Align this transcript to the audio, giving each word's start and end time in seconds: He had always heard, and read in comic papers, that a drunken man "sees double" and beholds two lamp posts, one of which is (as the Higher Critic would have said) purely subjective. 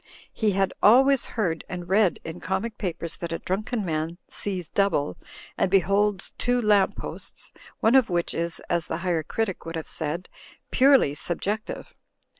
He 0.33 0.53
had 0.53 0.73
always 0.81 1.27
heard, 1.37 1.63
and 1.69 1.87
read 1.87 2.17
in 2.23 2.39
comic 2.39 2.79
papers, 2.79 3.17
that 3.17 3.31
a 3.31 3.37
drunken 3.37 3.85
man 3.85 4.17
"sees 4.27 4.67
double" 4.67 5.15
and 5.59 5.69
beholds 5.69 6.31
two 6.39 6.59
lamp 6.59 6.95
posts, 6.95 7.53
one 7.81 7.93
of 7.93 8.09
which 8.09 8.33
is 8.33 8.59
(as 8.67 8.87
the 8.87 8.97
Higher 9.05 9.21
Critic 9.21 9.63
would 9.63 9.75
have 9.75 9.87
said) 9.87 10.27
purely 10.71 11.13
subjective. 11.13 11.93